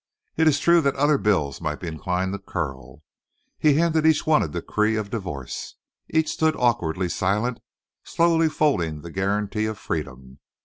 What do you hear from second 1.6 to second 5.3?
might be inclined to curl. He handed each one a decree of